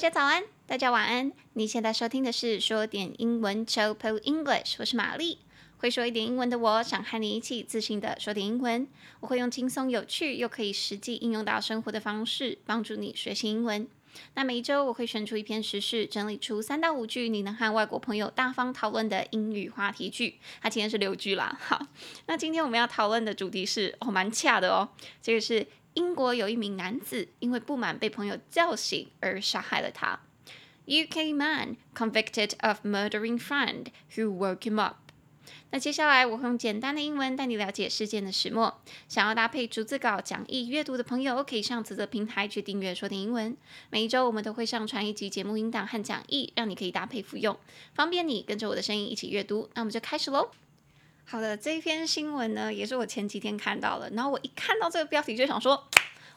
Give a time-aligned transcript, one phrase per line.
[0.00, 1.30] 大家早安，大家晚安。
[1.52, 5.40] 你现在收听的是说点英文 Chopo English，我是玛丽。
[5.76, 8.88] 会说一点英文的我，想和你一起自信的说点英文。
[9.20, 13.86] 我会用轻松有趣又可以实际应用到生活的方式，帮助你学习英文。
[14.34, 20.38] 那每一周我会选出一篇时事，整理出三到五句你能和外国朋友大方讨论的英语话题句。
[20.62, 21.58] 那今天是六句啦。
[21.60, 21.86] 好，
[22.24, 24.88] 那今天我们要讨论的主题是哦，蛮恰的哦，
[25.20, 25.66] 这个是。
[25.94, 30.20] 英国有一名男子因为不满被朋友叫醒而杀害了他。
[30.86, 34.96] UK man convicted of murdering friend who woke him up。
[35.72, 38.80] 那接下来我会用简单的英文带你了解事件的始末。
[39.08, 43.56] 想要搭配逐字稿讲义阅读的朋友，可以上此则平台去订阅说点英文。
[43.90, 47.56] 每一周我们都会上传一集节目音档和讲义，让你可以搭配服用，
[47.94, 49.70] 方便你跟着我的声音一起阅读。
[49.74, 50.50] 那我们就开始喽。
[51.24, 54.10] 好的，这一篇新闻呢，也是我前几天看到的。
[54.10, 55.88] 然后我一看到这个标题，就想说，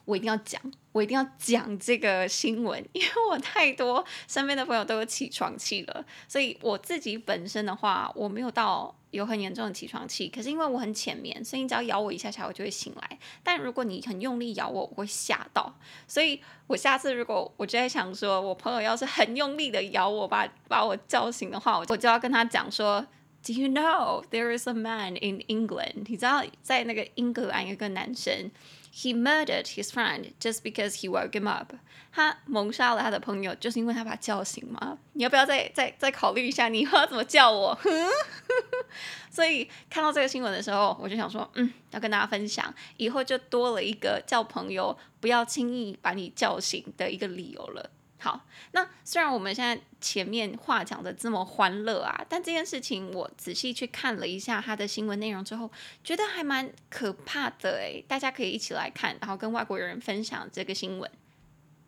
[0.05, 6.05] 我一定要讲，我一定要讲这个新闻，因为我太多身边的朋友都有起床气了。
[6.27, 13.17] 所以我自己本身的话，我没有到有很严重的起床气，可是因为我很浅眠，所以你只要咬我一下下，我就会醒来。
[13.41, 15.75] 但如果你很用力咬我，我会吓到。
[16.07, 23.03] 所以我下次如果我就在想说，我朋友要是很用力的咬我，把把我叫醒的话，我我就要跟他讲说。
[23.45, 26.05] Do you know there is a man in England？
[26.07, 28.49] 你知道在那个英格兰有个男生
[28.93, 31.73] ，he murdered his friend just because he woke him up。
[32.13, 34.97] 他谋杀了他的朋友，就是因为他把他叫醒吗？
[35.13, 37.77] 你要不要再再再考虑一下，你要怎么叫我？
[39.29, 47.89] 所以看到这个新闻的时候，我就想说，嗯，要跟大家分享，以后就多了一个叫朋友不要轻易把你叫醒的一个理由了。
[48.23, 48.39] 好，
[48.71, 55.69] 那虽然我们现在前面话讲的这么欢乐啊，但这件事情我仔细去看了一下他的新闻内容之后，
[56.05, 61.11] 觉得还蛮可怕的诶，大家可以一起来看，然后跟外国人分享这个新闻。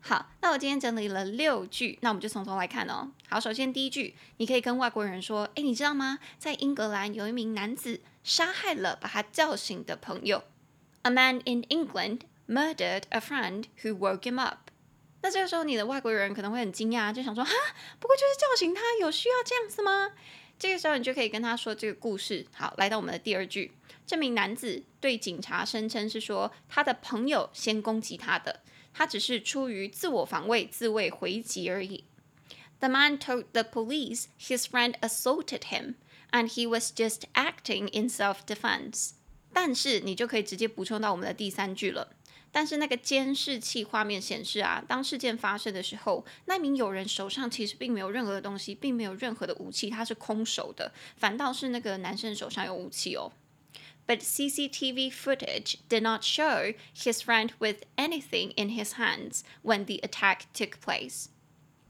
[0.00, 3.10] 好，那我今天整理了六句，那我们就从头来看哦。
[3.30, 6.18] 好，首先第一句，你可以跟外国人说，诶，你知道吗？
[6.38, 10.44] 在英格兰有一名男子杀害了把他叫醒的朋友。
[11.00, 14.65] A man in England murdered a friend who woke him up.
[15.26, 17.50] 那这个时候，你的外国人可能会很惊讶，就想说：“哈，
[17.98, 20.12] 不过就是叫醒他，有需要这样子吗？”
[20.56, 22.46] 这个时候，你就可以跟他说这个故事。
[22.54, 23.72] 好，来到我们的第二句，
[24.06, 28.60] 这名男子对警察声称是说他的朋友先攻击他的，
[28.94, 32.04] 他只是出于自我防卫、自卫回击而已。
[32.78, 35.94] The man told the police his friend assaulted him,
[36.30, 39.14] and he was just acting in self-defense。
[39.52, 42.12] 但是，你就可以直接补充到我们的第三句了。
[42.56, 53.30] 但是那个监视器画面显示啊，当事件发生的时候，那名友人手上其实并没有任何的东西，并没有任何的武器，他是空手的，反倒是那个男生手上有武器哦。
[54.06, 60.44] But CCTV footage did not show his friend with anything in his hands when the attack
[60.54, 61.26] took place.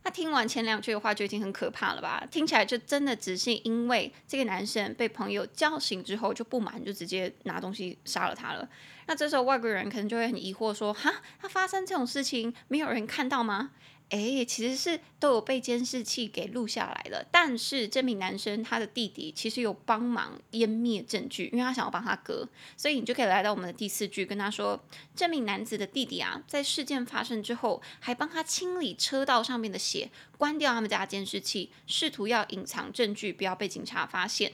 [0.06, 2.24] 那听完前两句的话就已经很可怕了吧？
[2.30, 8.68] 听起来就真的只是因为这个男生被朋友叫醒之后就不满，就直接拿东西杀了他了。
[9.08, 13.72] 那这时候外国人可能就会很疑惑说：“哈，他发生这种事情没有人看到吗？”
[14.10, 24.80] 诶，其实是都有被监视器给录下来了，但是这名男生他的弟弟其实有帮忙湮灭证据，因为他想要帮他哥，所以你就可以来到我们的第四句，跟他说，
[25.16, 34.52] 这名男子的弟弟啊，在事件发生之后，还帮他清理车道上面的血，关掉他们家监视器，试图要隐藏证据，不要被警察发现。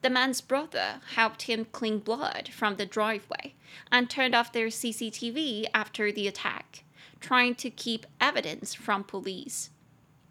[0.00, 3.52] The man's brother helped him clean blood from the driveway
[3.90, 6.84] and turned off their CCTV after the attack.
[7.22, 9.68] Trying to keep evidence from police。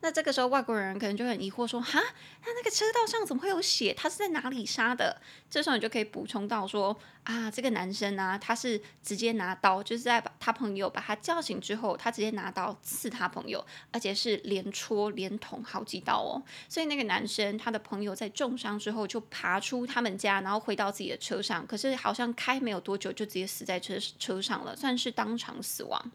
[0.04, 2.00] 那这个时候外国人可能就很疑惑说：“哈，
[2.44, 3.94] 那那个车道上怎么会有血？
[3.94, 16.42] 他是在哪里杀的？”这时候你就可以补充到说：“啊，这个男生啊，他是直接拿刀，就是在把他朋友把他叫醒之后，他直接拿刀刺他朋友，而且是连戳连捅好几刀哦。
[16.68, 26.12] 所以那个男生他的朋友在重伤之后就爬出他们家，然后回到自己的车上，可是好像开没有多久就直接死在车车上了，算是当场死亡。”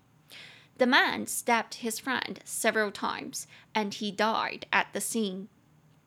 [0.78, 5.46] The man stabbed his friend several times, and he died at the scene.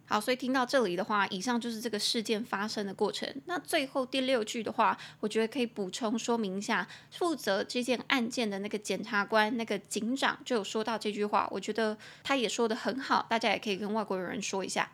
[0.05, 3.31] 好，所以听到这里的话，以上就是这个事件发生的过程。
[3.45, 14.91] 那最后第六句的话，我觉得可以补充说明一下，负责这件案件的那个检察官、那个警长就有说到这句话，我觉得他也说得很好，大家也可以跟外国人说一下。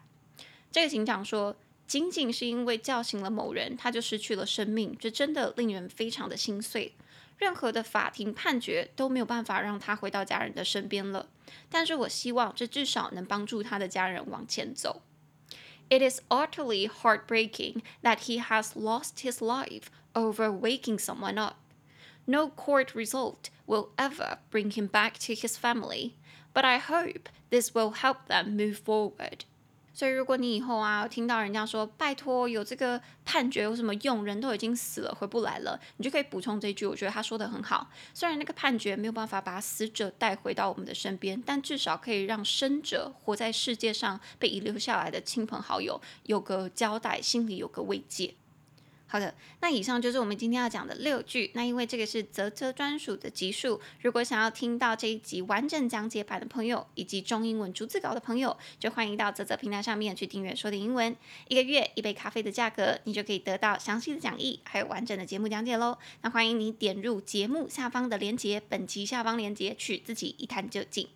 [0.70, 1.56] 这个警长说，
[1.88, 6.94] 仅仅是因为叫醒了某人，他就失去了生命，这真的令人非常的心碎。
[7.39, 11.29] 任何的法庭判决都没有办法让他回到家人的身边了，
[11.71, 15.03] 但是我希望这至少能帮助他的家人往前走。
[15.89, 21.57] It is utterly heartbreaking that he has lost his life over waking someone up.
[22.27, 26.13] No court result will ever bring him back to his family,
[26.53, 29.45] but I hope this will help them move forward.
[29.96, 34.26] 所以，如果你以后啊听到人家说“拜托，有这个判决有什么用？
[34.26, 36.86] 人都已经死了，回不来了”，你就可以补充这一句。
[36.86, 37.90] 我觉得他说的很好。
[38.14, 48.36] 虽然那个判决没有办法把死者带回到我们的身边，但至少可以让生者活在世界上被遗留下来的亲朋好友有个交代，心里有个慰藉。
[49.08, 51.52] 好的，那以上就是我们今天要讲的六句。
[51.54, 61.16] 那因为这个是泽泽专属的集数，如果想要听到这一集完整讲解版的朋友，以及中英文逐字稿的朋友，就欢迎到泽泽平台上面去订阅说点英文。
[61.48, 65.98] 一个月一杯咖啡的价格，你就可以得到详细的讲义，还有完整的节目讲解喽。
[66.22, 71.08] 那欢迎你点入节目下方的链接，本集下方链接去自己一探究竟。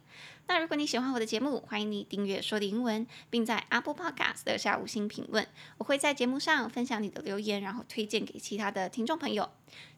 [0.48, 5.48] 那如果你喜欢我的节目，欢迎你订阅说点英文，并在 Apple Podcast 留下五星评论。
[5.78, 9.52] 我会在节目上分享你的留言，然后推荐给其他的听众朋友。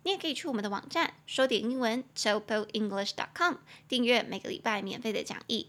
[0.04, 3.56] 你也可以去我们的网站说点英文 chopoeenglish.com
[3.88, 5.68] 订阅每个礼拜免费的讲义。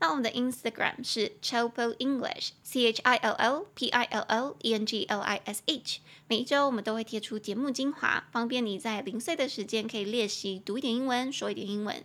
[0.00, 4.84] 那我们的 Instagram 是 Chopo English，C H I L L P I L L E N
[4.84, 6.00] G L I S H。
[6.26, 12.04] 每一周我们都会贴出节目精华，方便你在零碎的时间可以练习读一点英文，说一点英文。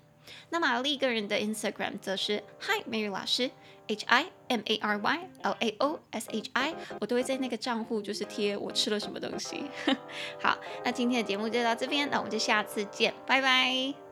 [0.50, 3.50] 那玛丽个人的 Instagram 则是 Hi Mary 老师
[3.88, 9.66] ，H I M A R Y L A O S H I，我都会在那个账户就是贴我吃了什么东西。
[10.42, 14.09] 好，那今天的节目就到这边，那我们就下次见，拜拜。